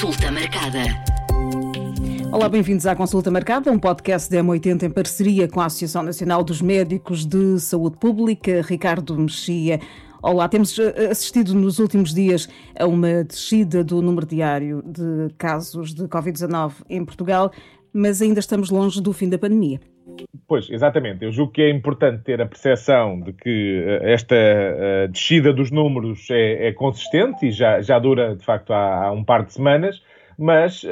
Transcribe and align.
Consulta 0.00 0.32
marcada. 0.32 0.78
Olá, 2.32 2.48
bem-vindos 2.48 2.86
à 2.86 2.96
Consulta 2.96 3.30
Marcada, 3.30 3.70
um 3.70 3.78
podcast 3.78 4.30
da 4.30 4.42
M80 4.42 4.84
em 4.84 4.90
parceria 4.90 5.46
com 5.46 5.60
a 5.60 5.66
Associação 5.66 6.02
Nacional 6.02 6.42
dos 6.42 6.62
Médicos 6.62 7.26
de 7.26 7.60
Saúde 7.60 7.98
Pública, 7.98 8.62
Ricardo 8.62 9.14
Mexia. 9.18 9.78
Olá, 10.22 10.48
temos 10.48 10.78
eh, 10.78 11.08
assistido 11.10 11.54
nos 11.54 11.78
últimos 11.78 12.14
dias 12.14 12.48
a 12.78 12.86
uma 12.86 13.22
descida 13.24 13.84
do 13.84 14.00
número 14.00 14.24
diário 14.24 14.82
de 14.86 15.34
casos 15.36 15.92
de 15.92 16.04
Covid-19 16.04 16.72
em 16.88 17.04
Portugal, 17.04 17.52
mas 17.92 18.22
ainda 18.22 18.40
estamos 18.40 18.70
longe 18.70 19.02
do 19.02 19.12
fim 19.12 19.28
da 19.28 19.36
pandemia. 19.36 19.82
Pois, 20.46 20.68
exatamente. 20.68 21.24
Eu 21.24 21.30
julgo 21.30 21.52
que 21.52 21.62
é 21.62 21.70
importante 21.70 22.24
ter 22.24 22.40
a 22.40 22.46
percepção 22.46 23.20
de 23.20 23.32
que 23.32 23.84
eh, 23.86 24.12
esta 24.12 24.34
uh, 24.34 25.08
descida 25.08 25.52
dos 25.52 25.70
números 25.70 26.28
é, 26.30 26.66
é, 26.66 26.72
consistente 26.72 27.46
e 27.46 27.52
já, 27.52 27.80
já 27.80 27.98
dura, 27.98 28.34
de 28.34 28.44
facto, 28.44 28.72
há, 28.72 29.06
há 29.06 29.12
um 29.12 29.22
par 29.22 29.44
de 29.44 29.52
semanas, 29.52 30.02
mas 30.36 30.82
uh, 30.82 30.88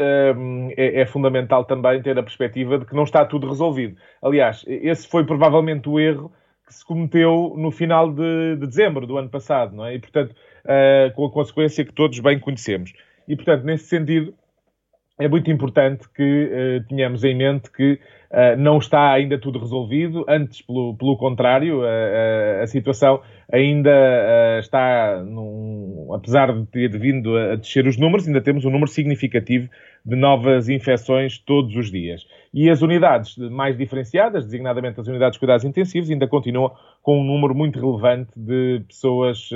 é, 0.76 1.00
é, 1.00 1.06
fundamental 1.06 1.64
também 1.64 2.00
ter 2.00 2.16
a 2.18 2.22
perspectiva 2.22 2.78
de 2.78 2.84
que 2.84 2.94
não 2.94 3.02
está 3.02 3.24
tudo 3.24 3.48
resolvido. 3.48 3.96
Aliás, 4.22 4.64
esse 4.68 5.08
foi 5.08 5.24
provavelmente 5.24 5.88
o 5.88 5.98
erro 5.98 6.30
que 6.64 6.74
se 6.74 6.84
cometeu 6.84 7.54
no 7.56 7.70
final 7.70 8.12
de, 8.12 8.56
de 8.56 8.66
dezembro 8.66 9.06
do 9.06 9.16
ano 9.16 9.30
passado, 9.30 9.74
não 9.74 9.86
é? 9.86 9.94
E, 9.94 9.98
portanto, 9.98 10.36
uh, 10.64 11.12
com 11.14 11.24
a 11.24 11.30
consequência 11.32 11.84
que 11.84 11.92
todos 11.92 12.20
bem 12.20 12.38
conhecemos. 12.38 12.92
E, 13.26 13.34
portanto, 13.34 13.64
nesse 13.64 13.86
sentido, 13.86 14.34
é 15.18 15.28
muito 15.28 15.50
importante 15.50 16.08
que 16.14 16.82
tenhamos 16.88 17.24
em 17.24 17.34
mente 17.36 17.70
que 17.72 17.98
Uh, 18.30 18.60
não 18.60 18.76
está 18.76 19.10
ainda 19.12 19.38
tudo 19.38 19.58
resolvido, 19.58 20.22
antes, 20.28 20.60
pelo, 20.60 20.94
pelo 20.96 21.16
contrário, 21.16 21.80
uh, 21.80 21.82
uh, 21.82 22.62
a 22.62 22.66
situação 22.66 23.22
ainda 23.50 23.90
está, 24.60 25.22
num, 25.24 26.10
apesar 26.12 26.52
de 26.52 26.66
ter 26.66 26.90
vindo 26.98 27.34
a 27.38 27.56
descer 27.56 27.86
os 27.86 27.96
números, 27.96 28.26
ainda 28.26 28.42
temos 28.42 28.66
um 28.66 28.70
número 28.70 28.90
significativo 28.90 29.70
de 30.04 30.14
novas 30.14 30.68
infecções 30.68 31.38
todos 31.38 31.74
os 31.74 31.90
dias. 31.90 32.26
E 32.52 32.68
as 32.68 32.82
unidades 32.82 33.38
mais 33.38 33.78
diferenciadas, 33.78 34.44
designadamente 34.44 35.00
as 35.00 35.08
unidades 35.08 35.36
de 35.36 35.38
cuidados 35.38 35.64
intensivos, 35.64 36.10
ainda 36.10 36.28
continuam 36.28 36.70
com 37.02 37.18
um 37.18 37.24
número 37.24 37.54
muito 37.54 37.80
relevante 37.80 38.30
de 38.36 38.82
pessoas 38.86 39.48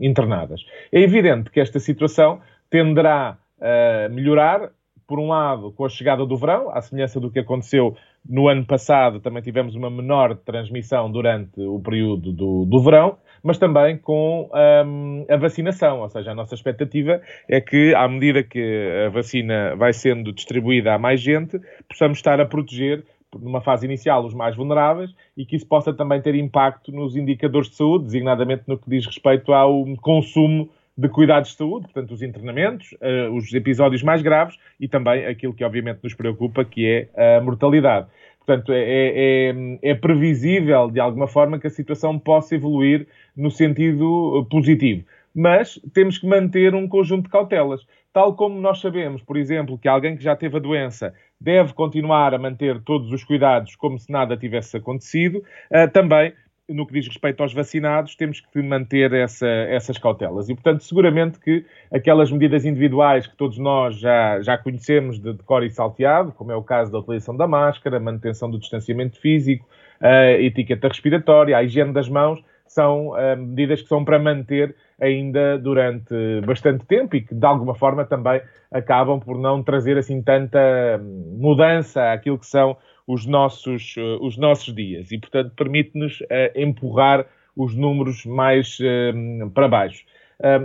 internadas. 0.00 0.62
É 0.90 1.00
evidente 1.00 1.50
que 1.50 1.60
esta 1.60 1.78
situação 1.78 2.40
tenderá 2.70 3.36
a 3.60 4.08
melhorar 4.08 4.70
por 5.06 5.20
um 5.20 5.28
lado, 5.28 5.72
com 5.72 5.84
a 5.84 5.88
chegada 5.88 6.26
do 6.26 6.36
verão, 6.36 6.70
à 6.70 6.80
semelhança 6.80 7.20
do 7.20 7.30
que 7.30 7.38
aconteceu 7.38 7.96
no 8.28 8.48
ano 8.48 8.64
passado, 8.64 9.20
também 9.20 9.42
tivemos 9.42 9.76
uma 9.76 9.88
menor 9.88 10.36
transmissão 10.36 11.10
durante 11.10 11.60
o 11.60 11.78
período 11.80 12.32
do, 12.32 12.64
do 12.64 12.82
verão, 12.82 13.16
mas 13.42 13.58
também 13.58 13.96
com 13.96 14.50
um, 14.52 15.24
a 15.28 15.36
vacinação, 15.36 16.00
ou 16.00 16.08
seja, 16.08 16.32
a 16.32 16.34
nossa 16.34 16.54
expectativa 16.54 17.20
é 17.48 17.60
que, 17.60 17.94
à 17.94 18.08
medida 18.08 18.42
que 18.42 19.04
a 19.06 19.10
vacina 19.10 19.76
vai 19.76 19.92
sendo 19.92 20.32
distribuída 20.32 20.94
a 20.94 20.98
mais 20.98 21.20
gente, 21.20 21.60
possamos 21.88 22.18
estar 22.18 22.40
a 22.40 22.46
proteger 22.46 23.04
numa 23.40 23.60
fase 23.60 23.86
inicial 23.86 24.24
os 24.24 24.34
mais 24.34 24.56
vulneráveis 24.56 25.10
e 25.36 25.44
que 25.44 25.56
isso 25.56 25.66
possa 25.66 25.92
também 25.92 26.20
ter 26.20 26.34
impacto 26.34 26.90
nos 26.90 27.16
indicadores 27.16 27.68
de 27.68 27.76
saúde, 27.76 28.06
designadamente 28.06 28.64
no 28.66 28.78
que 28.78 28.88
diz 28.88 29.06
respeito 29.06 29.52
ao 29.52 29.84
consumo 30.00 30.68
de 30.96 31.08
cuidados 31.08 31.50
de 31.50 31.56
saúde, 31.56 31.86
portanto, 31.86 32.12
os 32.12 32.22
internamentos, 32.22 32.92
uh, 32.94 33.34
os 33.34 33.52
episódios 33.52 34.02
mais 34.02 34.22
graves 34.22 34.56
e 34.80 34.88
também 34.88 35.26
aquilo 35.26 35.52
que 35.52 35.64
obviamente 35.64 36.00
nos 36.02 36.14
preocupa, 36.14 36.64
que 36.64 36.86
é 37.14 37.36
a 37.36 37.40
mortalidade. 37.40 38.06
Portanto, 38.46 38.72
é, 38.72 38.80
é, 38.80 39.50
é, 39.50 39.90
é 39.90 39.94
previsível, 39.94 40.88
de 40.88 41.00
alguma 41.00 41.26
forma, 41.26 41.58
que 41.58 41.66
a 41.66 41.70
situação 41.70 42.16
possa 42.16 42.54
evoluir 42.54 43.08
no 43.36 43.50
sentido 43.50 44.40
eh, 44.40 44.48
positivo. 44.48 45.04
Mas 45.34 45.80
temos 45.92 46.16
que 46.16 46.26
manter 46.28 46.72
um 46.72 46.86
conjunto 46.86 47.24
de 47.24 47.30
cautelas. 47.30 47.84
Tal 48.12 48.34
como 48.34 48.60
nós 48.60 48.80
sabemos, 48.80 49.20
por 49.20 49.36
exemplo, 49.36 49.76
que 49.76 49.88
alguém 49.88 50.16
que 50.16 50.22
já 50.22 50.36
teve 50.36 50.56
a 50.56 50.60
doença 50.60 51.12
deve 51.40 51.74
continuar 51.74 52.32
a 52.32 52.38
manter 52.38 52.80
todos 52.82 53.12
os 53.12 53.24
cuidados 53.24 53.74
como 53.74 53.98
se 53.98 54.10
nada 54.10 54.36
tivesse 54.36 54.76
acontecido, 54.76 55.38
uh, 55.70 55.90
também 55.92 56.32
no 56.68 56.86
que 56.86 56.92
diz 56.94 57.06
respeito 57.06 57.42
aos 57.42 57.52
vacinados, 57.52 58.16
temos 58.16 58.40
que 58.40 58.60
manter 58.60 59.12
essa, 59.12 59.46
essas 59.46 59.98
cautelas. 59.98 60.48
E, 60.48 60.54
portanto, 60.54 60.82
seguramente 60.82 61.38
que 61.38 61.64
aquelas 61.92 62.30
medidas 62.30 62.64
individuais 62.64 63.26
que 63.26 63.36
todos 63.36 63.56
nós 63.56 63.96
já, 63.98 64.40
já 64.40 64.58
conhecemos 64.58 65.20
de, 65.20 65.32
de 65.32 65.42
cor 65.44 65.62
e 65.62 65.70
salteado, 65.70 66.32
como 66.32 66.50
é 66.50 66.56
o 66.56 66.62
caso 66.62 66.90
da 66.90 66.98
utilização 66.98 67.36
da 67.36 67.46
máscara, 67.46 68.00
manutenção 68.00 68.50
do 68.50 68.58
distanciamento 68.58 69.20
físico, 69.20 69.66
a 70.00 70.32
etiqueta 70.32 70.88
respiratória, 70.88 71.56
a 71.56 71.62
higiene 71.62 71.92
das 71.92 72.08
mãos, 72.08 72.42
são 72.66 73.10
uh, 73.10 73.36
medidas 73.36 73.80
que 73.80 73.88
são 73.88 74.04
para 74.04 74.18
manter 74.18 74.74
ainda 75.00 75.58
durante 75.58 76.14
bastante 76.46 76.84
tempo 76.86 77.16
e 77.16 77.20
que, 77.20 77.34
de 77.34 77.46
alguma 77.46 77.74
forma, 77.74 78.04
também 78.04 78.40
acabam 78.70 79.20
por 79.20 79.38
não 79.38 79.62
trazer 79.62 79.98
assim 79.98 80.22
tanta 80.22 80.58
hum, 81.00 81.36
mudança 81.38 82.12
àquilo 82.12 82.38
que 82.38 82.46
são 82.46 82.76
os 83.06 83.26
nossos, 83.26 83.94
uh, 83.96 84.18
os 84.20 84.36
nossos 84.36 84.74
dias 84.74 85.12
e, 85.12 85.18
portanto, 85.18 85.52
permite-nos 85.54 86.20
uh, 86.22 86.26
empurrar 86.54 87.26
os 87.54 87.74
números 87.74 88.24
mais 88.24 88.78
uh, 88.80 89.50
para 89.50 89.68
baixo. 89.68 90.04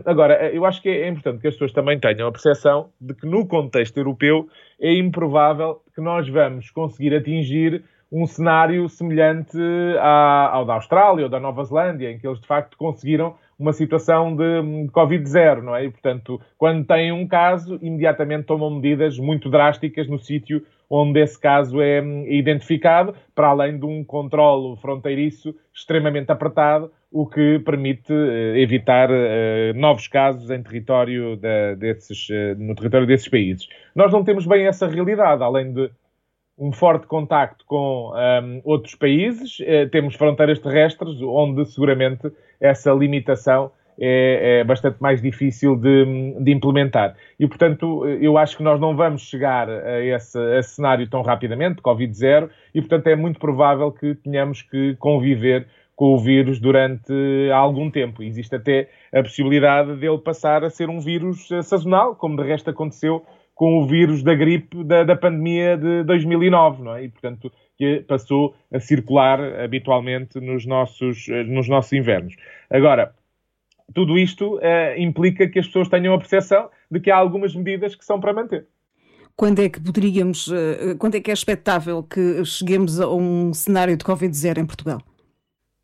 agora, 0.05 0.51
eu 0.51 0.65
acho 0.65 0.81
que 0.81 0.89
é 0.89 1.07
importante 1.07 1.39
que 1.39 1.47
as 1.47 1.53
pessoas 1.53 1.71
também 1.71 1.97
tenham 1.99 2.27
a 2.27 2.31
percepção 2.31 2.89
de 2.99 3.13
que, 3.13 3.25
no 3.25 3.47
contexto 3.47 3.95
europeu, 3.97 4.49
é 4.79 4.93
improvável 4.93 5.81
que 5.95 6.01
nós 6.01 6.27
vamos 6.27 6.69
conseguir 6.71 7.15
atingir 7.15 7.83
um 8.11 8.27
cenário 8.27 8.89
semelhante 8.89 9.57
à, 9.99 10.49
ao 10.51 10.65
da 10.65 10.73
Austrália 10.73 11.23
ou 11.23 11.29
da 11.29 11.39
Nova 11.39 11.63
Zelândia, 11.63 12.11
em 12.11 12.19
que 12.19 12.27
eles 12.27 12.41
de 12.41 12.47
facto 12.47 12.77
conseguiram 12.77 13.35
uma 13.61 13.73
situação 13.73 14.35
de 14.35 14.43
Covid-0, 14.91 15.61
não 15.61 15.75
é? 15.75 15.85
E, 15.85 15.91
portanto, 15.91 16.41
quando 16.57 16.85
têm 16.85 17.11
um 17.11 17.27
caso, 17.27 17.77
imediatamente 17.81 18.45
tomam 18.45 18.71
medidas 18.71 19.17
muito 19.19 19.49
drásticas 19.49 20.07
no 20.07 20.19
sítio 20.19 20.63
onde 20.89 21.21
esse 21.21 21.39
caso 21.39 21.79
é 21.79 22.01
hum, 22.01 22.25
identificado, 22.27 23.15
para 23.33 23.47
além 23.47 23.79
de 23.79 23.85
um 23.85 24.03
controlo 24.03 24.75
fronteiriço 24.75 25.55
extremamente 25.73 26.31
apertado, 26.31 26.91
o 27.09 27.25
que 27.25 27.59
permite 27.59 28.11
uh, 28.11 28.55
evitar 28.57 29.09
uh, 29.09 29.73
novos 29.75 30.07
casos 30.07 30.49
em 30.49 30.61
território 30.61 31.37
desses, 31.77 32.29
uh, 32.29 32.55
no 32.57 32.75
território 32.75 33.07
desses 33.07 33.27
países. 33.27 33.67
Nós 33.95 34.11
não 34.11 34.23
temos 34.23 34.45
bem 34.45 34.65
essa 34.65 34.87
realidade, 34.87 35.41
além 35.41 35.73
de 35.73 35.89
um 36.57 36.71
forte 36.71 37.07
contacto 37.07 37.65
com 37.65 38.11
um, 38.13 38.61
outros 38.63 38.95
países, 38.95 39.57
temos 39.91 40.15
fronteiras 40.15 40.59
terrestres, 40.59 41.19
onde 41.21 41.65
seguramente 41.65 42.31
essa 42.59 42.91
limitação 42.91 43.71
é, 43.99 44.59
é, 44.59 44.63
bastante 44.63 44.97
mais 44.99 45.21
difícil 45.21 45.75
de, 45.75 46.33
de, 46.39 46.51
implementar. 46.51 47.15
E, 47.39 47.47
portanto, 47.47 48.07
eu 48.07 48.35
acho 48.37 48.57
que 48.57 48.63
nós 48.63 48.79
não 48.79 48.95
vamos 48.95 49.21
chegar 49.21 49.69
a 49.69 50.03
esse, 50.03 50.37
a 50.37 50.59
esse 50.59 50.75
cenário 50.75 51.07
tão 51.07 51.21
rapidamente, 51.21 51.81
Covid-0, 51.81 52.49
e, 52.73 52.81
portanto, 52.81 53.07
é 53.07 53.15
muito 53.15 53.39
provável 53.39 53.91
que 53.91 54.15
tenhamos 54.15 54.63
que 54.63 54.95
conviver 54.95 55.67
com 55.95 56.15
o 56.15 56.17
vírus 56.17 56.59
durante 56.59 57.13
algum 57.53 57.91
tempo. 57.91 58.23
Existe 58.23 58.55
até 58.55 58.89
a 59.13 59.21
possibilidade 59.21 59.95
dele 59.97 60.17
passar 60.17 60.63
a 60.63 60.69
ser 60.71 60.89
um 60.89 60.99
vírus 60.99 61.47
sazonal, 61.61 62.15
como 62.15 62.41
de 62.41 62.47
resto 62.47 62.71
aconteceu 62.71 63.23
com 63.53 63.79
o 63.79 63.87
vírus 63.87 64.23
da 64.23 64.33
gripe 64.33 64.83
da, 64.83 65.03
da 65.03 65.15
pandemia 65.15 65.77
de 65.77 66.03
2009, 66.03 66.83
não 66.83 66.95
é? 66.95 67.03
E, 67.03 67.09
portanto, 67.09 67.51
que 67.77 68.03
passou 68.07 68.55
a 68.71 68.79
circular 68.79 69.39
habitualmente 69.59 70.39
nos 70.39 70.65
nossos, 70.65 71.27
nos 71.47 71.67
nossos 71.67 71.91
invernos. 71.93 72.35
Agora, 72.69 73.13
tudo 73.93 74.17
isto 74.17 74.57
uh, 74.57 74.59
implica 74.97 75.47
que 75.47 75.59
as 75.59 75.67
pessoas 75.67 75.89
tenham 75.89 76.13
a 76.13 76.17
percepção 76.17 76.69
de 76.89 76.99
que 76.99 77.11
há 77.11 77.17
algumas 77.17 77.55
medidas 77.55 77.95
que 77.95 78.05
são 78.05 78.19
para 78.19 78.33
manter. 78.33 78.67
Quando 79.35 79.61
é 79.61 79.69
que 79.69 79.79
poderíamos, 79.79 80.47
uh, 80.47 80.97
quando 80.97 81.15
é 81.15 81.21
que 81.21 81.31
é 81.31 81.33
expectável 81.33 82.03
que 82.03 82.43
cheguemos 82.45 82.99
a 82.99 83.09
um 83.09 83.53
cenário 83.53 83.97
de 83.97 84.03
Covid-0 84.03 84.59
em 84.59 84.65
Portugal? 84.65 85.01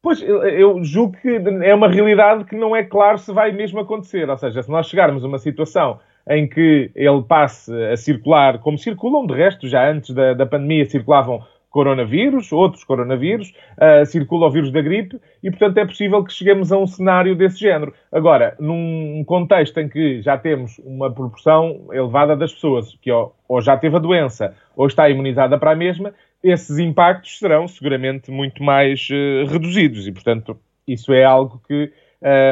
Pois, 0.02 0.22
eu 0.22 0.82
julgo 0.84 1.18
que 1.18 1.28
é 1.28 1.74
uma 1.74 1.90
realidade 1.90 2.46
que 2.46 2.56
não 2.56 2.76
é 2.76 2.84
claro 2.84 3.18
se 3.18 3.34
vai 3.34 3.52
mesmo 3.52 3.80
acontecer. 3.80 4.30
Ou 4.30 4.38
seja, 4.38 4.62
se 4.62 4.70
nós 4.70 4.88
chegarmos 4.88 5.24
a 5.24 5.28
uma 5.28 5.40
situação 5.40 6.00
em 6.30 6.48
que 6.48 6.92
ele 6.96 7.22
passe 7.24 7.74
a 7.92 7.96
circular, 7.98 8.60
como 8.60 8.78
circulam 8.78 9.26
de 9.26 9.34
resto, 9.34 9.68
já 9.68 9.90
antes 9.90 10.14
da, 10.14 10.34
da 10.34 10.46
pandemia 10.46 10.86
circulavam 10.86 11.42
coronavírus, 11.70 12.52
outros 12.52 12.84
coronavírus, 12.84 13.54
uh, 13.78 14.06
circula 14.06 14.48
o 14.48 14.50
vírus 14.50 14.72
da 14.72 14.82
gripe 14.82 15.20
e, 15.44 15.52
portanto, 15.52 15.78
é 15.78 15.86
possível 15.86 16.24
que 16.24 16.34
cheguemos 16.34 16.72
a 16.72 16.78
um 16.78 16.88
cenário 16.88 17.36
desse 17.36 17.60
género. 17.60 17.94
Agora, 18.12 18.56
num 18.60 19.24
contexto 19.26 19.78
em 19.80 19.88
que 19.88 20.22
já 20.22 20.38
temos 20.38 20.80
uma 20.80 21.12
proporção 21.12 21.88
elevada 21.92 22.36
das 22.36 22.52
pessoas 22.54 22.98
que 23.02 23.12
ou, 23.12 23.36
ou 23.48 23.62
já 23.62 23.78
teve 23.78 23.96
a 23.96 24.00
doença 24.00 24.56
ou 24.76 24.88
está 24.88 25.08
imunizada 25.10 25.58
para 25.58 25.72
a 25.72 25.76
mesma, 25.76 26.14
esses 26.44 26.80
impactos 26.80 27.38
serão 27.38 27.68
seguramente 27.68 28.32
muito 28.32 28.64
mais 28.64 29.08
uh, 29.12 29.46
reduzidos 29.48 30.08
e, 30.08 30.12
portanto, 30.12 30.58
isso 30.88 31.14
é 31.14 31.24
algo 31.24 31.62
que 31.68 31.92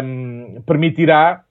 um, 0.04 0.62
permitirá, 0.66 1.44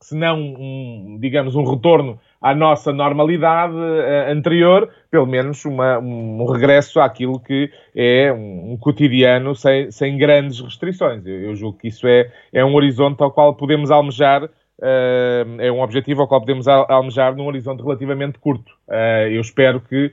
se 0.00 0.14
não, 0.14 0.38
um, 0.38 1.18
digamos, 1.20 1.54
um 1.54 1.64
retorno 1.64 2.18
à 2.40 2.54
nossa 2.54 2.92
normalidade 2.92 3.74
uh, 3.74 4.30
anterior, 4.30 4.88
pelo 5.10 5.26
menos 5.26 5.64
uma, 5.64 5.98
um 5.98 6.44
regresso 6.46 7.00
àquilo 7.00 7.40
que 7.40 7.70
é 7.94 8.32
um, 8.32 8.72
um 8.72 8.76
cotidiano 8.76 9.54
sem, 9.54 9.90
sem, 9.90 10.18
grandes 10.18 10.60
restrições. 10.60 11.24
Eu, 11.26 11.42
eu, 11.42 11.54
julgo 11.54 11.78
que 11.78 11.88
isso 11.88 12.06
é, 12.06 12.30
é 12.52 12.64
um 12.64 12.74
horizonte 12.74 13.22
ao 13.22 13.30
qual 13.30 13.54
podemos 13.54 13.90
almejar 13.90 14.44
uh, 14.44 15.60
é 15.60 15.70
um 15.72 15.80
objetivo 15.80 16.22
ao 16.22 16.28
qual 16.28 16.40
podemos 16.40 16.68
almejar 16.68 17.34
num 17.34 17.46
horizonte 17.46 17.82
relativamente 17.82 18.38
curto. 18.38 18.72
Uh, 18.88 19.28
eu 19.30 19.40
espero 19.40 19.80
que 19.80 20.12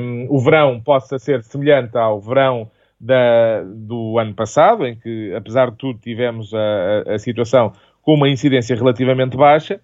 um, 0.00 0.26
o 0.30 0.40
verão 0.40 0.80
possa 0.80 1.18
ser 1.18 1.42
semelhante 1.42 1.96
ao 1.96 2.20
verão 2.20 2.70
da, 2.98 3.62
do 3.64 4.18
ano 4.18 4.34
passado, 4.34 4.86
em 4.86 4.94
que, 4.94 5.34
apesar 5.34 5.70
de 5.70 5.76
tudo, 5.76 5.98
tivemos 5.98 6.52
a, 6.52 6.58
a, 7.06 7.14
a 7.14 7.18
situação 7.18 7.72
com 8.02 8.14
uma 8.14 8.28
incidência 8.28 8.76
relativamente 8.76 9.36
baixa. 9.36 9.80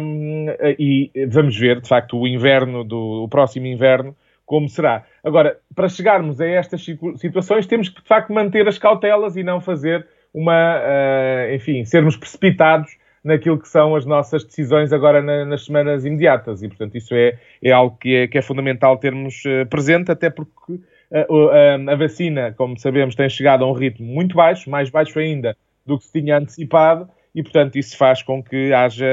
Um, 0.00 0.46
e 0.78 1.10
vamos 1.28 1.56
ver, 1.56 1.80
de 1.80 1.88
facto, 1.88 2.18
o 2.18 2.26
inverno 2.26 2.82
do 2.82 3.24
o 3.24 3.28
próximo 3.28 3.66
inverno 3.66 4.16
como 4.50 4.68
será. 4.68 5.04
Agora, 5.22 5.58
para 5.76 5.88
chegarmos 5.88 6.40
a 6.40 6.46
estas 6.46 6.84
situações, 7.16 7.68
temos 7.68 7.88
que, 7.88 8.02
de 8.02 8.08
facto, 8.08 8.32
manter 8.32 8.66
as 8.66 8.78
cautelas 8.78 9.36
e 9.36 9.44
não 9.44 9.60
fazer 9.60 10.04
uma, 10.34 10.76
uh, 10.76 11.54
enfim, 11.54 11.84
sermos 11.84 12.16
precipitados 12.16 12.90
naquilo 13.22 13.60
que 13.60 13.68
são 13.68 13.94
as 13.94 14.04
nossas 14.04 14.42
decisões 14.44 14.92
agora 14.92 15.22
na, 15.22 15.44
nas 15.44 15.66
semanas 15.66 16.04
imediatas. 16.04 16.64
E, 16.64 16.68
portanto, 16.68 16.96
isso 16.96 17.14
é, 17.14 17.38
é 17.62 17.70
algo 17.70 17.96
que 17.96 18.12
é, 18.12 18.26
que 18.26 18.38
é 18.38 18.42
fundamental 18.42 18.96
termos 18.96 19.40
uh, 19.44 19.64
presente, 19.66 20.10
até 20.10 20.28
porque 20.28 20.72
uh, 20.72 21.88
a 21.88 21.94
vacina, 21.94 22.52
como 22.56 22.76
sabemos, 22.76 23.14
tem 23.14 23.28
chegado 23.28 23.64
a 23.64 23.70
um 23.70 23.72
ritmo 23.72 24.04
muito 24.04 24.34
baixo, 24.34 24.68
mais 24.68 24.90
baixo 24.90 25.16
ainda 25.20 25.56
do 25.86 25.96
que 25.96 26.06
se 26.06 26.20
tinha 26.20 26.38
antecipado, 26.38 27.08
e, 27.34 27.42
portanto, 27.42 27.76
isso 27.76 27.96
faz 27.96 28.22
com 28.22 28.42
que 28.42 28.72
haja 28.72 29.06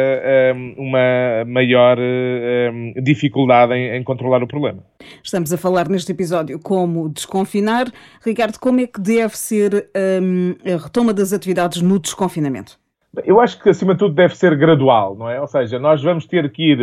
um, 0.55 0.75
uma 0.77 1.45
maior 1.45 1.97
um, 1.99 2.93
dificuldade 3.01 3.73
em, 3.73 3.97
em, 3.97 4.03
controlar 4.03 4.41
o 4.41 4.47
problema. 4.47 4.83
Estamos 5.23 5.53
a 5.53 5.57
falar 5.57 5.87
neste 5.87 6.11
episódio 6.11 6.59
como 6.59 7.09
desconfinar. 7.09 7.91
Ricardo, 8.25 8.59
como 8.59 8.79
é 8.79 8.87
que 8.87 8.99
deve 8.99 9.37
ser 9.37 9.89
um, 10.21 10.55
a 10.65 10.83
retoma 10.83 11.13
das 11.13 11.31
atividades 11.31 11.81
no 11.81 11.99
desconfinamento? 11.99 12.79
Eu 13.25 13.39
acho 13.39 13.61
que, 13.61 13.69
acima 13.69 13.93
de 13.93 13.99
tudo, 13.99 14.13
deve 14.13 14.35
ser 14.35 14.55
gradual, 14.55 15.15
não 15.15 15.29
é? 15.29 15.39
Ou 15.41 15.47
seja, 15.47 15.79
nós 15.79 16.03
vamos 16.03 16.25
ter 16.25 16.49
que 16.51 16.73
ir 16.73 16.79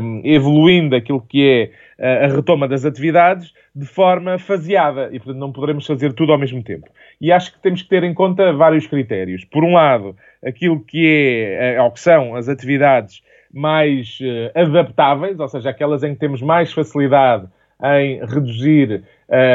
um, 0.00 0.22
evoluindo 0.24 0.96
aquilo 0.96 1.20
que 1.20 1.70
é 1.98 2.24
a 2.24 2.28
retoma 2.28 2.66
das 2.66 2.84
atividades 2.84 3.52
de 3.74 3.84
forma 3.84 4.38
faseada 4.38 5.08
e, 5.12 5.18
portanto, 5.18 5.38
não 5.38 5.52
poderemos 5.52 5.86
fazer 5.86 6.12
tudo 6.12 6.32
ao 6.32 6.38
mesmo 6.38 6.62
tempo. 6.62 6.88
E 7.20 7.30
acho 7.30 7.52
que 7.52 7.60
temos 7.60 7.82
que 7.82 7.88
ter 7.88 8.02
em 8.04 8.14
conta 8.14 8.52
vários 8.52 8.86
critérios. 8.86 9.44
Por 9.44 9.64
um 9.64 9.74
lado, 9.74 10.16
aquilo 10.44 10.80
que 10.80 11.56
é, 11.58 11.80
ou 11.82 11.90
que 11.90 12.00
são 12.00 12.34
as 12.34 12.48
atividades 12.48 13.22
mais 13.52 14.18
uh, 14.20 14.58
adaptáveis, 14.58 15.38
ou 15.38 15.48
seja, 15.48 15.70
aquelas 15.70 16.02
em 16.02 16.14
que 16.14 16.20
temos 16.20 16.42
mais 16.42 16.72
facilidade 16.72 17.46
em 17.82 18.24
reduzir 18.24 19.02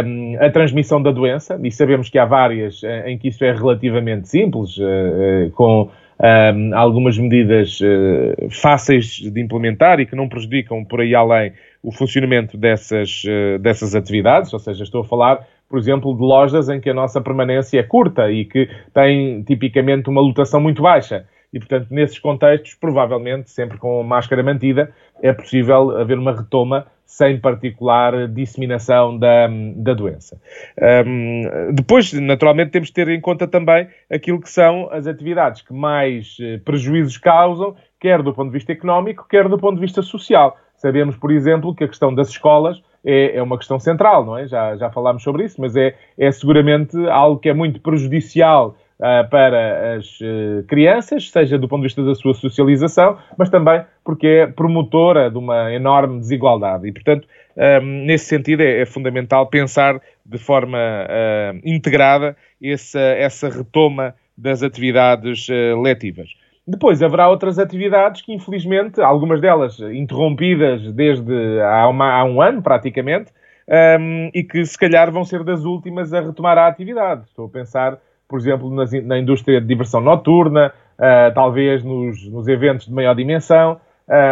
um, 0.05 0.37
a 0.39 0.49
transmissão 0.49 1.01
da 1.01 1.11
doença, 1.11 1.59
e 1.63 1.71
sabemos 1.71 2.09
que 2.09 2.17
há 2.17 2.25
várias 2.25 2.81
uh, 2.83 3.07
em 3.07 3.17
que 3.17 3.27
isso 3.27 3.43
é 3.43 3.51
relativamente 3.51 4.29
simples, 4.29 4.77
uh, 4.77 5.51
com 5.53 5.89
um, 6.21 6.75
algumas 6.75 7.17
medidas 7.17 7.79
uh, 7.79 8.49
fáceis 8.49 9.05
de 9.05 9.41
implementar 9.41 9.99
e 9.99 10.05
que 10.05 10.15
não 10.15 10.27
prejudicam 10.27 10.83
por 10.83 10.99
aí 11.01 11.15
além 11.15 11.53
o 11.81 11.91
funcionamento 11.91 12.57
dessas, 12.57 13.23
uh, 13.23 13.57
dessas 13.59 13.95
atividades, 13.95 14.51
ou 14.51 14.59
seja, 14.59 14.83
estou 14.83 15.01
a 15.01 15.05
falar, 15.05 15.47
por 15.69 15.79
exemplo, 15.79 16.13
de 16.13 16.21
lojas 16.21 16.67
em 16.67 16.81
que 16.81 16.89
a 16.89 16.93
nossa 16.93 17.21
permanência 17.21 17.79
é 17.79 17.83
curta 17.83 18.29
e 18.29 18.43
que 18.43 18.69
têm 18.93 19.41
tipicamente 19.43 20.09
uma 20.09 20.21
lotação 20.21 20.59
muito 20.59 20.81
baixa. 20.81 21.25
E, 21.53 21.57
portanto, 21.57 21.87
nesses 21.89 22.19
contextos, 22.19 22.75
provavelmente, 22.75 23.49
sempre 23.49 23.77
com 23.77 24.03
máscara 24.03 24.43
mantida, 24.43 24.93
é 25.21 25.33
possível 25.33 25.97
haver 25.97 26.19
uma 26.19 26.35
retoma 26.35 26.85
sem 27.09 27.39
particular 27.39 28.27
disseminação 28.27 29.17
da, 29.17 29.49
da 29.75 29.95
doença. 29.95 30.39
Um, 31.07 31.73
depois, 31.73 32.13
naturalmente, 32.13 32.69
temos 32.69 32.89
de 32.89 32.93
ter 32.93 33.07
em 33.09 33.19
conta 33.19 33.47
também 33.47 33.87
aquilo 34.11 34.39
que 34.39 34.47
são 34.47 34.87
as 34.91 35.07
atividades 35.07 35.63
que 35.63 35.73
mais 35.73 36.37
eh, 36.39 36.59
prejuízos 36.63 37.17
causam, 37.17 37.75
quer 37.99 38.21
do 38.21 38.31
ponto 38.31 38.51
de 38.51 38.53
vista 38.53 38.71
económico, 38.71 39.25
quer 39.27 39.49
do 39.49 39.57
ponto 39.57 39.75
de 39.75 39.81
vista 39.81 40.03
social. 40.03 40.55
Sabemos, 40.75 41.17
por 41.17 41.31
exemplo, 41.31 41.73
que 41.73 41.83
a 41.83 41.87
questão 41.87 42.13
das 42.13 42.29
escolas 42.29 42.79
é, 43.03 43.37
é 43.37 43.41
uma 43.41 43.57
questão 43.57 43.79
central, 43.79 44.23
não 44.23 44.37
é? 44.37 44.47
Já, 44.47 44.77
já 44.77 44.91
falámos 44.91 45.23
sobre 45.23 45.45
isso, 45.45 45.59
mas 45.59 45.75
é, 45.75 45.95
é 46.15 46.31
seguramente 46.31 46.95
algo 47.09 47.39
que 47.39 47.49
é 47.49 47.53
muito 47.55 47.81
prejudicial 47.81 48.77
para 49.29 49.95
as 49.95 50.19
uh, 50.19 50.63
crianças, 50.67 51.29
seja 51.29 51.57
do 51.57 51.67
ponto 51.67 51.81
de 51.81 51.87
vista 51.87 52.03
da 52.03 52.13
sua 52.13 52.33
socialização, 52.33 53.17
mas 53.37 53.49
também 53.49 53.81
porque 54.03 54.27
é 54.27 54.47
promotora 54.47 55.31
de 55.31 55.37
uma 55.37 55.73
enorme 55.73 56.19
desigualdade. 56.19 56.87
E, 56.87 56.91
portanto, 56.91 57.27
ah, 57.57 57.79
nesse 57.81 58.25
sentido, 58.25 58.61
é, 58.61 58.81
é, 58.81 58.85
fundamental 58.85 59.47
pensar 59.47 60.01
de 60.25 60.37
forma 60.37 60.77
uh, 60.77 61.59
integrada 61.63 62.35
essa, 62.61 62.99
essa 62.99 63.49
retoma 63.49 64.15
das 64.37 64.63
atividades 64.63 65.47
letivas. 65.83 66.29
Depois 66.65 67.03
haverá 67.03 67.27
outras 67.27 67.59
atividades 67.59 68.21
que, 68.21 68.33
infelizmente, 68.33 69.01
algumas 69.01 69.41
delas 69.41 69.79
interrompidas 69.79 70.93
desde 70.93 71.59
há, 71.61 71.87
uma, 71.89 72.13
há 72.13 72.23
um 72.23 72.41
ano, 72.41 72.61
praticamente, 72.61 73.31
um, 73.99 74.29
e 74.33 74.43
que 74.43 74.65
se 74.65 74.77
calhar 74.77 75.11
vão 75.11 75.25
ser 75.25 75.43
das 75.43 75.65
últimas 75.65 76.13
a 76.13 76.21
retomar 76.21 76.57
a 76.57 76.67
atividade. 76.67 77.23
Estou 77.27 77.47
a 77.47 77.49
pensar 77.49 77.99
por 78.29 78.39
exemplo, 78.39 78.69
nas, 78.69 78.91
na 79.03 79.17
indústria 79.17 79.59
de 79.59 79.65
diversão 79.65 79.99
noturna, 79.99 80.71
uh, 80.99 81.33
talvez 81.33 81.83
nos, 81.83 82.23
nos, 82.29 82.47
eventos 82.47 82.85
de 82.85 82.93
maior 82.93 83.15
dimensão. 83.15 83.81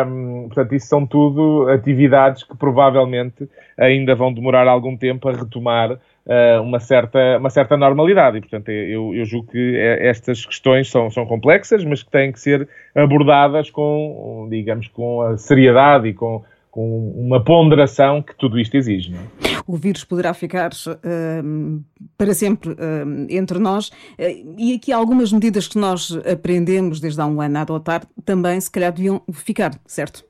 Um, 0.08 0.46
portanto, 0.48 0.74
isso 0.74 0.88
são 0.88 1.06
tudo 1.06 1.68
atividades 1.70 2.44
que 2.44 2.56
provavelmente 2.56 3.48
ainda 3.78 4.16
vão 4.16 4.34
demorar 4.34 4.68
algum 4.68 4.98
tempo 4.98 5.30
a 5.30 5.34
retomar 5.34 5.92
uh, 5.92 6.62
uma, 6.62 6.80
certa, 6.80 7.38
uma 7.40 7.50
certa 7.50 7.76
normalidade. 7.76 8.38
E, 8.38 8.42
portanto, 8.42 8.70
eu, 8.70 9.14
eu 9.16 9.26
julgo 9.26 9.52
que 9.52 9.78
estas 9.78 10.46
questões 10.46 10.90
são, 10.90 11.10
são 11.10 11.26
complexas, 11.26 11.84
mas 11.84 12.04
que 12.04 12.12
têm 12.12 12.32
que 12.32 12.40
ser 12.40 12.68
abordadas 12.96 13.70
com, 13.72 14.48
digamos, 14.50 14.88
com 14.88 15.22
a 15.22 15.38
seriedade 15.38 16.08
e 16.08 16.14
com, 16.14 16.44
com 16.78 17.10
uma 17.10 17.44
ponderação 17.44 18.22
que 18.22 18.36
tudo 18.38 18.60
isto 18.60 18.78
exige. 18.78 19.10
Não 19.10 19.18
é? 19.18 19.58
o 19.66 19.76
vírus 19.76 20.04
poderá 20.04 20.32
ficar 20.32 20.70
uh, 20.70 21.84
para 22.16 22.36
sempre 22.36 22.70
uh, 22.70 23.28
entre 23.30 23.58
nós. 23.58 23.90
Uh, 23.90 24.56
e 24.60 24.76
aqui 24.76 24.92
algumas 24.92 25.34
medidas 25.34 25.68
que 25.68 25.80
nós 25.80 26.16
aprendemos 26.32 27.00
desde 27.00 27.20
há 27.20 27.26
um 27.26 27.42
ano 27.42 27.58
a 27.58 27.62
adotar 27.62 28.04
também, 28.24 28.62
se 28.62 28.70
calhar, 28.70 28.94
deviam 28.94 29.24
ficar, 29.34 29.72
certo? 29.88 30.24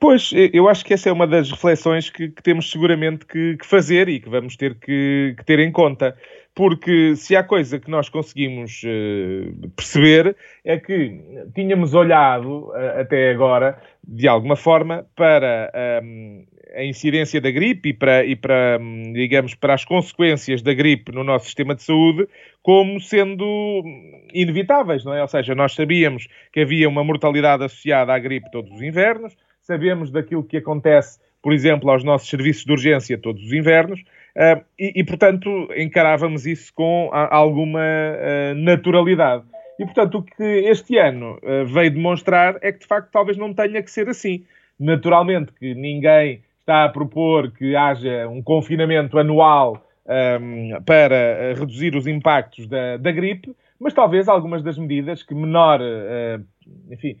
Pois, 0.00 0.32
eu 0.52 0.68
acho 0.68 0.84
que 0.84 0.92
essa 0.92 1.08
é 1.08 1.12
uma 1.12 1.26
das 1.26 1.52
reflexões 1.52 2.10
que, 2.10 2.28
que 2.28 2.42
temos 2.42 2.68
seguramente 2.68 3.24
que, 3.24 3.56
que, 3.56 3.64
fazer 3.64 4.08
e 4.08 4.18
que 4.18 4.28
vamos 4.28 4.56
ter 4.56 4.74
que, 4.74 5.36
que 5.38 5.44
ter 5.46 5.60
em 5.60 5.70
conta 5.70 6.16
porque 6.54 7.16
se 7.16 7.34
há 7.34 7.42
coisa 7.42 7.80
que 7.80 7.90
nós 7.90 8.08
conseguimos 8.08 8.82
uh, 8.84 9.68
perceber 9.74 10.36
é 10.64 10.78
que 10.78 11.20
tínhamos 11.54 11.94
olhado 11.94 12.68
uh, 12.68 13.00
até 13.00 13.30
agora, 13.30 13.76
de 14.06 14.28
alguma 14.28 14.54
forma, 14.54 15.04
para 15.16 15.72
um, 16.02 16.44
a 16.74 16.84
incidência 16.84 17.40
da 17.40 17.50
gripe 17.50 17.90
e 17.90 17.92
para, 17.92 18.24
e 18.24 18.36
para, 18.36 18.78
hum, 18.80 19.12
digamos, 19.12 19.54
para 19.54 19.74
as 19.74 19.84
consequências 19.84 20.62
da 20.62 20.74
gripe 20.74 21.12
no 21.12 21.24
nosso 21.24 21.46
sistema 21.46 21.74
de 21.74 21.82
saúde 21.82 22.28
como 22.62 23.00
sendo 23.00 23.82
inevitáveis, 24.32 25.04
não 25.04 25.14
é? 25.14 25.22
Ou 25.22 25.28
seja, 25.28 25.54
nós 25.54 25.74
sabíamos 25.74 26.26
que 26.52 26.60
havia 26.60 26.88
uma 26.88 27.04
mortalidade 27.04 27.64
associada 27.64 28.12
à 28.12 28.18
gripe 28.18 28.50
todos 28.50 28.72
os 28.72 28.80
invernos, 28.80 29.36
sabemos 29.60 30.10
daquilo 30.10 30.42
que 30.42 30.56
acontece, 30.56 31.18
por 31.42 31.52
exemplo, 31.52 31.90
aos 31.90 32.02
nossos 32.02 32.28
serviços 32.28 32.64
de 32.64 32.72
urgência 32.72 33.18
todos 33.18 33.42
os 33.44 33.52
invernos, 33.52 34.02
e, 34.78 35.04
portanto, 35.04 35.68
encarávamos 35.76 36.44
isso 36.44 36.72
com 36.74 37.08
alguma 37.12 37.80
uh, 37.80 38.54
naturalidade. 38.56 39.44
E, 39.78 39.84
portanto, 39.84 40.18
o 40.18 40.22
que 40.22 40.42
este 40.42 40.98
ano 40.98 41.38
uh, 41.42 41.64
veio 41.66 41.92
demonstrar 41.92 42.56
é 42.60 42.72
que, 42.72 42.80
de 42.80 42.86
facto, 42.86 43.10
talvez 43.12 43.36
não 43.36 43.54
tenha 43.54 43.82
que 43.82 43.90
ser 43.90 44.08
assim. 44.08 44.44
Naturalmente 44.78 45.52
que 45.52 45.74
ninguém 45.74 46.42
está 46.60 46.84
a 46.84 46.88
propor 46.88 47.52
que 47.52 47.76
haja 47.76 48.28
um 48.28 48.42
confinamento 48.42 49.18
anual 49.18 49.86
um, 50.40 50.82
para 50.84 51.14
eh, 51.14 51.54
reduzir 51.54 51.94
os 51.94 52.06
impactos 52.06 52.66
da, 52.66 52.96
da, 52.96 53.12
gripe, 53.12 53.54
mas 53.78 53.92
talvez 53.92 54.28
algumas 54.28 54.62
das 54.62 54.78
medidas 54.78 55.22
que 55.22 55.34
menor, 55.34 55.80
enfim, 56.90 57.18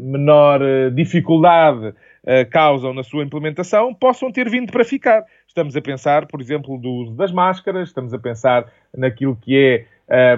menor 0.00 0.60
dificuldade 0.94 1.92
uh, 2.26 2.50
causam 2.50 2.92
na 2.92 3.02
sua 3.02 3.24
implementação 3.24 3.94
possam 3.94 4.30
ter 4.30 4.48
vindo 4.48 4.72
para 4.72 4.84
ficar. 4.84 5.24
Estamos 5.46 5.76
a 5.76 5.80
pensar, 5.80 6.26
por 6.26 6.40
exemplo, 6.40 6.76
do 6.78 6.90
uso 6.90 7.14
das 7.14 7.32
máscaras, 7.32 7.88
estamos 7.88 8.12
a 8.12 8.18
pensar 8.18 8.66
naquilo 8.94 9.36
que 9.36 9.56
é 9.56 9.86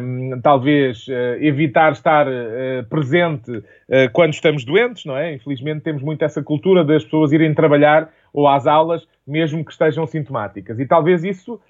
um, 0.00 0.40
talvez 0.42 1.07
uh, 1.09 1.12
evitar 1.40 1.92
estar 1.92 2.26
uh, 2.26 2.85
presente 2.88 3.50
uh, 3.50 3.64
quando 4.12 4.33
estamos 4.33 4.64
doentes, 4.64 5.04
não 5.04 5.16
é? 5.16 5.35
Infelizmente 5.35 5.83
temos 5.83 6.02
muito 6.02 6.25
essa 6.25 6.42
cultura 6.42 6.85
das 6.85 7.04
pessoas 7.04 7.33
irem 7.33 7.52
trabalhar 7.52 8.11
ou 8.33 8.49
às 8.49 8.66
aulas, 8.66 9.07
mesmo 9.26 9.64
que 9.64 9.73
estejam 9.73 10.07
sintomáticas. 10.07 10.78
E 10.78 10.87
talvez 10.87 11.25
isso 11.25 11.61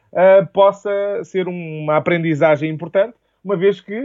possa 0.53 0.91
ser 1.23 1.47
uma 1.47 1.97
aprendizagem 1.97 2.69
importante, 2.69 3.15
uma 3.49 3.57
vez 3.57 3.81
que 3.81 3.99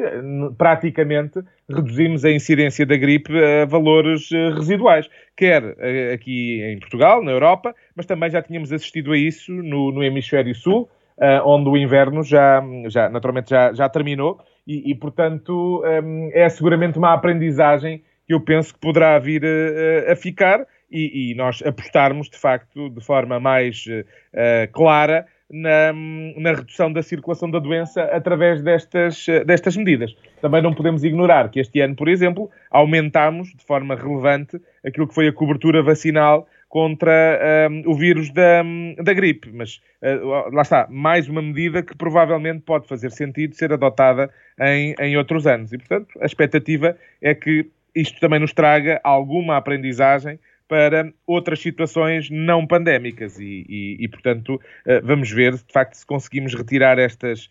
praticamente 0.57 1.41
reduzimos 1.69 2.23
a 2.23 2.31
incidência 2.31 2.85
da 2.85 2.95
gripe 2.95 3.33
a 3.37 3.65
valores 3.65 4.29
residuais, 4.55 5.09
quer 5.35 5.75
aqui 6.13 6.61
em 6.63 6.79
Portugal, 6.79 7.21
na 7.21 7.31
Europa, 7.31 7.75
mas 7.93 8.05
também 8.05 8.29
já 8.29 8.41
tínhamos 8.41 8.71
assistido 8.71 9.11
a 9.11 9.17
isso 9.17 9.51
no, 9.51 9.91
no 9.91 10.01
hemisfério 10.01 10.55
sul, 10.55 10.89
uh, 11.17 11.45
onde 11.45 11.69
o 11.69 11.75
inverno 11.75 12.23
já, 12.23 12.63
já 12.87 13.09
naturalmente 13.09 13.49
já, 13.49 13.73
já 13.73 13.89
terminou. 13.89 14.39
E, 14.65 14.91
e 14.91 14.95
portanto, 14.95 15.83
um, 15.83 16.29
é 16.33 16.47
seguramente 16.47 16.97
uma 16.97 17.13
aprendizagem 17.13 18.01
que 18.25 18.33
eu 18.33 18.39
penso 18.39 18.73
que 18.73 18.79
poderá 18.79 19.19
vir 19.19 19.43
a, 19.45 20.13
a 20.13 20.15
ficar. 20.15 20.65
E, 20.89 21.31
e, 21.31 21.35
nós 21.35 21.59
apostarmos, 21.65 22.29
de 22.29 22.37
facto, 22.37 22.87
de 22.91 23.03
forma 23.03 23.39
mais 23.39 23.83
uh, 23.87 24.71
clara 24.71 25.25
na, 25.53 25.93
na, 26.37 26.53
redução 26.53 26.91
da 26.91 27.03
circulação 27.03 27.49
da 27.49 27.59
doença 27.59 28.03
através 28.05 28.63
destas, 28.63 29.25
destas 29.45 29.77
medidas. 29.77 30.15
Também 30.41 30.61
não 30.61 30.73
podemos 30.73 31.03
ignorar 31.03 31.49
que 31.49 31.59
este 31.59 31.79
ano, 31.79 31.95
por 31.95 32.07
exemplo, 32.07 32.49
aumentámos 32.71 33.49
de 33.49 33.63
forma 33.63 33.95
relevante 33.95 34.59
aquilo 34.83 35.07
que 35.07 35.13
foi 35.13 35.27
a 35.27 35.33
cobertura 35.33 35.83
vacinal 35.83 36.47
contra 36.73 37.69
um, 37.69 37.91
o 37.91 37.93
vírus 37.93 38.31
da, 38.31 38.63
da 39.03 39.13
gripe. 39.13 39.51
Mas 39.53 39.79
uh, 40.01 40.51
lá 40.51 40.63
está, 40.63 40.87
mais 40.89 41.29
uma 41.29 41.39
medida 41.39 41.83
que 41.83 41.95
provavelmente 41.95 42.61
pode 42.61 42.87
fazer 42.87 43.11
sentido 43.11 43.53
ser 43.53 43.71
adotada 43.71 44.31
em, 44.59 44.95
em 44.99 45.15
outros 45.15 45.45
anos. 45.45 45.71
E, 45.71 45.77
portanto, 45.77 46.17
a 46.19 46.25
expectativa 46.25 46.97
é 47.21 47.35
que 47.35 47.69
isto 47.95 48.19
também 48.19 48.39
nos 48.39 48.53
traga 48.53 48.99
alguma 49.03 49.55
aprendizagem 49.55 50.39
para 50.67 51.11
outras 51.27 51.59
situações 51.59 52.29
não 52.29 52.65
pandémicas 52.65 53.39
e, 53.39 53.65
e, 53.67 53.97
e, 53.99 54.07
portanto, 54.07 54.55
uh, 54.55 55.05
vamos 55.05 55.29
ver, 55.29 55.53
de 55.53 55.71
facto, 55.71 55.93
se 55.93 56.05
conseguimos 56.05 56.53
retirar 56.53 56.97
estas 56.97 57.49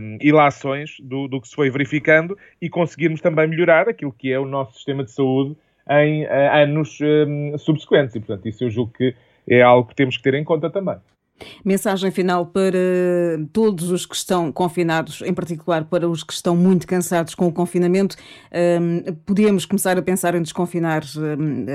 um, 0.00 0.18
ilações 0.20 0.96
do, 1.00 1.28
do 1.28 1.40
que 1.40 1.48
se 1.48 1.54
foi 1.54 1.70
verificando 1.70 2.38
e 2.60 2.68
conseguirmos 2.68 3.20
também 3.20 3.46
melhorar 3.46 3.88
aquilo 3.88 4.12
que 4.12 4.32
é 4.32 4.38
o 4.38 4.46
nosso 4.46 4.74
sistema 4.74 5.04
de 5.04 5.10
saúde 5.10 5.56
em 5.90 6.24
uh, 6.24 6.28
anos 6.52 6.98
um, 7.00 7.58
subsequentes. 7.58 8.14
E, 8.14 8.20
portanto, 8.20 8.48
isso 8.48 8.64
eu 8.64 8.70
julgo 8.70 8.92
que 8.92 9.14
é 9.48 9.60
algo 9.60 9.88
que 9.88 9.94
temos 9.94 10.16
que 10.16 10.22
ter 10.22 10.34
em 10.34 10.44
conta 10.44 10.70
também. 10.70 10.96
Mensagem 11.64 12.10
final 12.10 12.46
para 12.46 12.78
todos 13.52 13.90
os 13.90 14.06
que 14.06 14.14
estão 14.14 14.52
confinados, 14.52 15.20
em 15.22 15.34
particular 15.34 15.84
para 15.84 16.08
os 16.08 16.22
que 16.22 16.32
estão 16.32 16.56
muito 16.56 16.86
cansados 16.86 17.34
com 17.34 17.46
o 17.46 17.52
confinamento. 17.52 18.16
Um, 18.80 19.02
podemos 19.26 19.66
começar 19.66 19.98
a 19.98 20.02
pensar 20.02 20.34
em 20.34 20.42
desconfinar 20.42 21.02
um, 21.16 21.66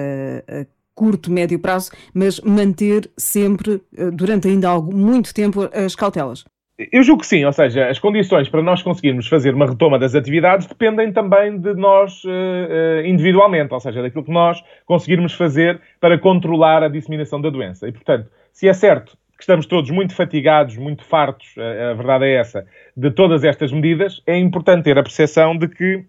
a 0.48 0.66
curto, 0.96 1.32
médio 1.32 1.58
prazo, 1.60 1.92
mas 2.13 2.42
manter 2.42 3.10
sempre, 3.16 3.82
durante 4.13 4.50
ainda 4.50 4.68
algo, 4.68 4.94
muito 4.94 5.34
tempo, 5.34 5.70
as 5.74 5.96
cautelas. 5.96 6.44
Eu 6.92 7.04
julgo 7.04 7.22
que 7.22 7.28
sim, 7.28 7.44
ou 7.44 7.51
seja, 7.51 7.89
as 7.89 8.00
condições 8.00 8.48
para 8.48 8.62
nós 8.62 8.82
conseguirmos 8.82 9.28
fazer 9.28 9.54
uma 9.54 9.66
retoma 9.66 10.00
das 10.00 10.16
atividades 10.16 10.66
dependem 10.66 11.12
também 11.12 11.58
de 11.58 11.74
nós 11.74 12.24
uh, 12.24 13.06
individualmente, 13.06 13.74
ou 13.74 13.80
seja, 13.82 14.01
daquilo 14.01 14.24
que 14.24 14.32
nós 14.32 14.63
conseguirmos 14.86 15.34
fazer 15.34 15.82
para 16.00 16.18
controlar 16.18 16.82
a 16.82 16.88
disseminação 16.88 17.42
da 17.42 17.50
doença. 17.50 17.86
E, 17.88 17.92
portanto, 17.92 18.30
se 18.54 18.68
é 18.68 18.74
certo 18.74 19.18
que 19.39 19.43
estamos 19.43 19.65
todos 19.65 19.89
muito 19.89 20.13
fatigados, 20.13 20.75
muito 20.75 21.01
fartos, 21.05 21.55
a, 21.58 21.91
a 21.91 21.93
verdade 21.93 22.25
é 22.25 22.36
essa, 22.36 22.67
de 22.96 23.10
todas 23.10 23.46
estas 23.46 23.72
medidas, 23.72 24.22
é 24.27 24.38
importante 24.38 24.84
ter 24.84 24.98
a 24.98 25.01
percepção 25.01 25.58
de 25.58 25.69
que 25.69 26.03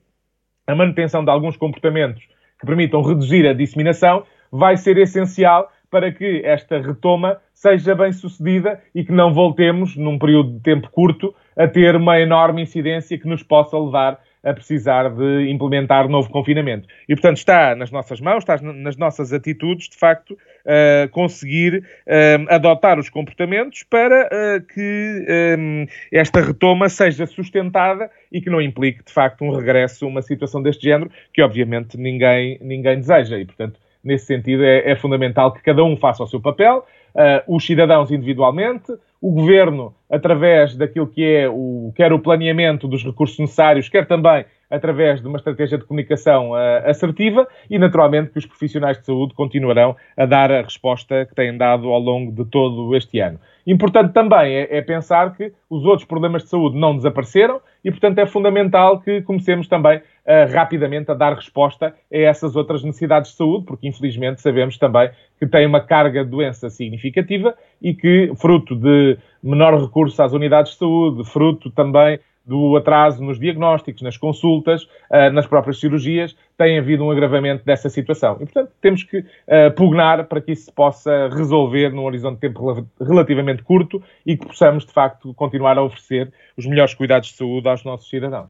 a 0.66 0.74
manutenção 0.74 1.24
de 1.24 1.30
alguns 1.30 1.56
comportamentos 1.56 2.24
que 2.58 2.66
permitam 2.66 3.00
reduzir 3.02 3.46
a 3.46 3.52
disseminação 3.52 4.24
vai 4.50 4.76
ser 4.76 4.98
essencial 4.98 5.70
para 5.88 6.10
que 6.10 6.42
esta 6.44 6.80
retoma 6.80 7.38
seja 7.54 7.94
bem 7.94 8.12
sucedida 8.12 8.82
e 8.92 9.04
que 9.04 9.12
não 9.12 9.32
voltemos, 9.32 9.96
num 9.96 10.18
período 10.18 10.54
de 10.54 10.60
tempo 10.60 10.90
curto, 10.90 11.32
a 11.56 11.68
ter 11.68 11.94
uma 11.94 12.18
enorme 12.18 12.62
incidência 12.62 13.16
que 13.16 13.28
nos 13.28 13.44
possa 13.44 13.78
levar 13.78 14.18
a 14.42 14.52
precisar 14.52 15.08
de 15.10 15.50
implementar 15.50 16.08
novo 16.08 16.30
confinamento. 16.30 16.88
E, 17.08 17.14
portanto, 17.14 17.36
está 17.36 17.76
nas 17.76 17.90
nossas 17.92 18.20
mãos, 18.20 18.38
está 18.38 18.56
nas 18.60 18.96
nossas 18.96 19.32
atitudes, 19.32 19.88
de 19.88 19.96
facto, 19.96 20.36
uh, 20.64 21.08
conseguir 21.10 21.78
uh, 21.78 22.46
adotar 22.48 22.98
os 22.98 23.08
comportamentos 23.08 23.82
para 23.82 24.26
uh, 24.26 24.66
que 24.66 25.26
um, 25.58 25.86
esta 26.12 26.40
retoma 26.40 26.88
seja 26.88 27.26
sustentada 27.26 28.10
e 28.30 28.40
que 28.40 28.50
não 28.50 28.60
implique, 28.60 29.04
de 29.04 29.12
facto, 29.12 29.44
um 29.44 29.54
regresso 29.54 30.04
a 30.04 30.08
uma 30.08 30.22
situação 30.22 30.62
deste 30.62 30.82
género, 30.82 31.10
que 31.32 31.42
obviamente 31.42 31.96
ninguém, 31.96 32.58
ninguém 32.60 32.96
deseja. 32.96 33.38
E, 33.38 33.44
portanto, 33.44 33.80
nesse 34.02 34.26
sentido, 34.26 34.64
é, 34.64 34.90
é 34.90 34.96
fundamental 34.96 35.52
que 35.52 35.62
cada 35.62 35.84
um 35.84 35.96
faça 35.96 36.22
o 36.22 36.26
seu 36.26 36.40
papel, 36.40 36.86
uh, 37.14 37.54
os 37.54 37.64
cidadãos 37.64 38.10
individualmente, 38.10 38.92
o 39.20 39.32
governo, 39.32 39.94
através 40.10 40.74
daquilo 40.74 41.06
que 41.06 41.22
é 41.22 41.48
o, 41.48 41.92
quer 41.94 42.12
o 42.12 42.18
planeamento 42.18 42.88
dos 42.88 43.04
recursos 43.04 43.38
necessários, 43.38 43.88
quer 43.88 44.06
também 44.06 44.44
através 44.70 45.20
de 45.20 45.26
uma 45.26 45.36
estratégia 45.36 45.76
de 45.76 45.84
comunicação 45.84 46.52
uh, 46.52 46.56
assertiva 46.86 47.46
e, 47.68 47.78
naturalmente, 47.78 48.30
que 48.30 48.38
os 48.38 48.46
profissionais 48.46 48.98
de 48.98 49.04
saúde 49.04 49.34
continuarão 49.34 49.96
a 50.16 50.24
dar 50.24 50.52
a 50.52 50.62
resposta 50.62 51.26
que 51.26 51.34
têm 51.34 51.56
dado 51.56 51.88
ao 51.88 52.00
longo 52.00 52.30
de 52.30 52.48
todo 52.48 52.94
este 52.96 53.18
ano. 53.18 53.38
Importante 53.66 54.12
também 54.12 54.54
é, 54.54 54.78
é 54.78 54.80
pensar 54.80 55.36
que 55.36 55.52
os 55.68 55.84
outros 55.84 56.06
problemas 56.06 56.42
de 56.44 56.48
saúde 56.48 56.78
não 56.78 56.96
desapareceram 56.96 57.60
e, 57.84 57.90
portanto, 57.90 58.18
é 58.18 58.26
fundamental 58.26 59.00
que 59.00 59.22
comecemos 59.22 59.68
também 59.68 59.98
uh, 59.98 60.52
rapidamente 60.52 61.10
a 61.10 61.14
dar 61.14 61.34
resposta 61.34 61.88
a 61.88 62.16
essas 62.16 62.56
outras 62.56 62.82
necessidades 62.82 63.30
de 63.32 63.36
saúde, 63.36 63.66
porque, 63.66 63.88
infelizmente, 63.88 64.40
sabemos 64.40 64.78
também 64.78 65.10
que 65.38 65.46
tem 65.46 65.66
uma 65.66 65.80
carga 65.80 66.24
de 66.24 66.30
doença 66.30 66.70
significativa 66.70 67.54
e 67.82 67.94
que, 67.94 68.32
fruto 68.36 68.76
de 68.76 69.18
menor 69.42 69.80
recurso 69.80 70.22
às 70.22 70.32
unidades 70.32 70.72
de 70.72 70.78
saúde, 70.78 71.24
fruto 71.24 71.70
também 71.70 72.18
do 72.50 72.76
atraso 72.76 73.22
nos 73.22 73.38
diagnósticos, 73.38 74.02
nas 74.02 74.16
consultas, 74.16 74.82
uh, 74.82 75.30
nas 75.32 75.46
próprias 75.46 75.78
cirurgias, 75.78 76.36
tem 76.58 76.80
havido 76.80 77.04
um 77.04 77.10
agravamento 77.12 77.64
dessa 77.64 77.88
situação. 77.88 78.34
E, 78.34 78.38
portanto, 78.44 78.72
temos 78.80 79.04
que 79.04 79.18
uh, 79.18 79.70
pugnar 79.76 80.24
para 80.26 80.40
que 80.40 80.50
isso 80.50 80.64
se 80.64 80.72
possa 80.72 81.28
resolver 81.28 81.90
num 81.90 82.04
horizonte 82.04 82.34
de 82.34 82.40
tempo 82.40 82.84
relativamente 83.00 83.62
curto 83.62 84.02
e 84.26 84.36
que 84.36 84.44
possamos, 84.44 84.84
de 84.84 84.92
facto, 84.92 85.32
continuar 85.34 85.78
a 85.78 85.82
oferecer 85.84 86.32
os 86.56 86.66
melhores 86.66 86.92
cuidados 86.92 87.28
de 87.28 87.36
saúde 87.36 87.68
aos 87.68 87.84
nossos 87.84 88.08
cidadãos. 88.08 88.48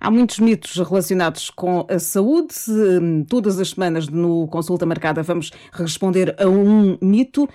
Há 0.00 0.12
muitos 0.12 0.38
mitos 0.38 0.76
relacionados 0.76 1.50
com 1.50 1.84
a 1.90 1.98
saúde. 1.98 2.54
Todas 3.28 3.58
as 3.58 3.70
semanas 3.70 4.08
no 4.08 4.46
Consulta 4.46 4.86
Marcada 4.86 5.24
vamos 5.24 5.50
responder 5.72 6.36
a 6.38 6.46
um 6.46 6.96
mito. 7.02 7.48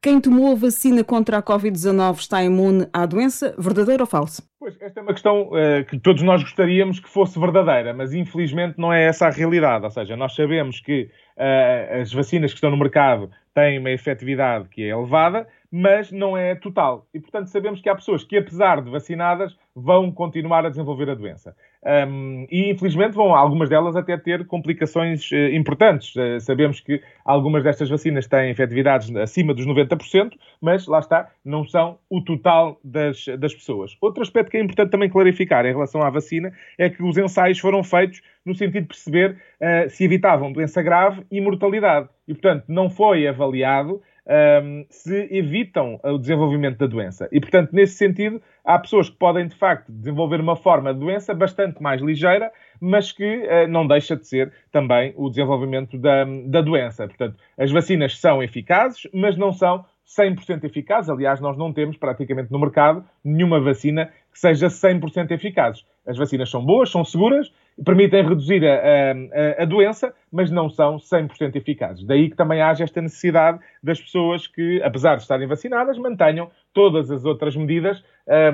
Quem 0.00 0.20
tomou 0.20 0.52
a 0.52 0.54
vacina 0.54 1.02
contra 1.02 1.38
a 1.38 1.42
Covid-19 1.42 2.18
está 2.20 2.44
imune 2.44 2.86
à 2.92 3.04
doença? 3.04 3.52
Verdadeiro 3.58 4.04
ou 4.04 4.06
falso? 4.06 4.48
Pois, 4.60 4.80
esta 4.80 5.00
é 5.00 5.02
uma 5.02 5.12
questão 5.12 5.48
uh, 5.48 5.84
que 5.88 5.98
todos 5.98 6.22
nós 6.22 6.40
gostaríamos 6.40 7.00
que 7.00 7.08
fosse 7.08 7.36
verdadeira, 7.36 7.92
mas 7.92 8.14
infelizmente 8.14 8.78
não 8.78 8.92
é 8.92 9.06
essa 9.06 9.26
a 9.26 9.30
realidade. 9.30 9.84
Ou 9.84 9.90
seja, 9.90 10.16
nós 10.16 10.36
sabemos 10.36 10.78
que 10.78 11.10
uh, 11.36 12.00
as 12.00 12.12
vacinas 12.12 12.52
que 12.52 12.58
estão 12.58 12.70
no 12.70 12.76
mercado 12.76 13.28
têm 13.52 13.80
uma 13.80 13.90
efetividade 13.90 14.68
que 14.68 14.84
é 14.84 14.90
elevada, 14.90 15.48
mas 15.68 16.12
não 16.12 16.36
é 16.36 16.54
total. 16.54 17.04
E, 17.12 17.18
portanto, 17.18 17.48
sabemos 17.48 17.80
que 17.80 17.88
há 17.88 17.94
pessoas 17.96 18.22
que, 18.22 18.36
apesar 18.36 18.80
de 18.80 18.90
vacinadas, 18.92 19.56
vão 19.74 20.12
continuar 20.12 20.64
a 20.64 20.70
desenvolver 20.70 21.10
a 21.10 21.14
doença. 21.16 21.56
Um, 21.84 22.46
e, 22.50 22.70
infelizmente, 22.70 23.14
vão 23.14 23.34
algumas 23.34 23.68
delas 23.68 23.94
até 23.94 24.16
ter 24.16 24.44
complicações 24.46 25.30
uh, 25.30 25.36
importantes. 25.54 26.14
Uh, 26.16 26.40
sabemos 26.40 26.80
que 26.80 27.00
algumas 27.24 27.62
destas 27.62 27.88
vacinas 27.88 28.26
têm 28.26 28.50
efetividades 28.50 29.14
acima 29.14 29.54
dos 29.54 29.64
90%, 29.64 30.32
mas, 30.60 30.86
lá 30.86 30.98
está, 30.98 31.30
não 31.44 31.64
são 31.64 31.98
o 32.10 32.20
total 32.20 32.80
das, 32.82 33.24
das 33.38 33.54
pessoas. 33.54 33.96
Outro 34.00 34.22
aspecto 34.22 34.50
que 34.50 34.56
é 34.56 34.60
importante 34.60 34.90
também 34.90 35.08
clarificar 35.08 35.64
em 35.66 35.72
relação 35.72 36.02
à 36.02 36.10
vacina 36.10 36.52
é 36.76 36.90
que 36.90 37.02
os 37.02 37.16
ensaios 37.16 37.58
foram 37.60 37.84
feitos 37.84 38.22
no 38.44 38.54
sentido 38.54 38.82
de 38.82 38.88
perceber 38.88 39.36
uh, 39.60 39.88
se 39.88 40.04
evitavam 40.04 40.52
doença 40.52 40.82
grave 40.82 41.24
e 41.30 41.40
mortalidade. 41.40 42.08
E, 42.26 42.34
portanto, 42.34 42.64
não 42.66 42.90
foi 42.90 43.26
avaliado 43.28 44.02
um, 44.28 44.84
se 44.90 45.28
evitam 45.30 45.98
o 46.04 46.18
desenvolvimento 46.18 46.78
da 46.78 46.86
doença. 46.86 47.28
E, 47.32 47.40
portanto, 47.40 47.70
nesse 47.72 47.94
sentido, 47.94 48.40
há 48.64 48.78
pessoas 48.78 49.08
que 49.08 49.16
podem, 49.16 49.46
de 49.48 49.56
facto, 49.56 49.90
desenvolver 49.90 50.40
uma 50.40 50.54
forma 50.54 50.92
de 50.92 51.00
doença 51.00 51.34
bastante 51.34 51.82
mais 51.82 52.02
ligeira, 52.02 52.52
mas 52.80 53.10
que 53.10 53.24
uh, 53.24 53.66
não 53.68 53.86
deixa 53.86 54.14
de 54.14 54.26
ser 54.26 54.52
também 54.70 55.14
o 55.16 55.30
desenvolvimento 55.30 55.96
da, 55.98 56.24
da 56.46 56.60
doença. 56.60 57.06
Portanto, 57.06 57.36
as 57.56 57.70
vacinas 57.70 58.18
são 58.18 58.42
eficazes, 58.42 59.08
mas 59.14 59.36
não 59.36 59.52
são 59.52 59.84
100% 60.06 60.64
eficazes. 60.64 61.10
Aliás, 61.10 61.40
nós 61.40 61.56
não 61.56 61.72
temos 61.72 61.96
praticamente 61.96 62.52
no 62.52 62.58
mercado 62.58 63.04
nenhuma 63.24 63.60
vacina 63.60 64.12
que 64.32 64.38
seja 64.38 64.68
100% 64.68 65.30
eficaz. 65.30 65.84
As 66.06 66.16
vacinas 66.16 66.50
são 66.50 66.64
boas, 66.64 66.90
são 66.90 67.04
seguras, 67.04 67.52
permitem 67.84 68.26
reduzir 68.26 68.64
a, 68.66 68.74
a, 68.74 69.62
a, 69.62 69.64
doença, 69.64 70.12
mas 70.32 70.50
não 70.50 70.68
são 70.68 70.96
100% 70.96 71.56
eficazes. 71.56 72.04
Daí 72.04 72.30
que 72.30 72.36
também 72.36 72.60
haja 72.60 72.84
esta 72.84 73.00
necessidade 73.00 73.58
das 73.82 74.00
pessoas 74.00 74.46
que, 74.46 74.82
apesar 74.82 75.16
de 75.16 75.22
estarem 75.22 75.46
vacinadas, 75.46 75.98
mantenham 75.98 76.50
todas 76.72 77.10
as 77.10 77.24
outras 77.24 77.56
medidas 77.56 78.02